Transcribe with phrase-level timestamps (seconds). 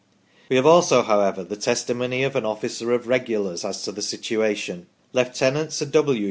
[0.49, 4.87] We have also, however, the testimony of an officer of Regulars as to the situation.
[5.13, 6.19] Lieutenant Sir W.